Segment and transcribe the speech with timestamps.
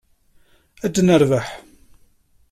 [0.85, 1.47] Ad nerbeḥ.